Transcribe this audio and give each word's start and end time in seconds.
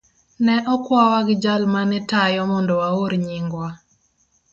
Ne 0.45 0.55
okwawa 0.73 1.19
gi 1.27 1.35
jal 1.43 1.63
ma 1.73 1.81
ne 1.89 1.99
tayo 2.09 2.41
mondo 2.51 2.73
waor 2.81 3.11
nyingwa. 3.27 3.67